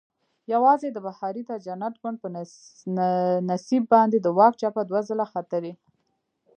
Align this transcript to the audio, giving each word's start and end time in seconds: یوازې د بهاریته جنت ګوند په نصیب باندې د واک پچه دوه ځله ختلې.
یوازې 0.53 0.87
د 0.91 0.97
بهاریته 1.07 1.55
جنت 1.65 1.95
ګوند 2.01 2.17
په 2.23 2.27
نصیب 3.49 3.83
باندې 3.93 4.17
د 4.21 4.27
واک 4.37 4.53
پچه 4.75 4.81
دوه 4.89 5.01
ځله 5.09 5.25
ختلې. 5.33 5.73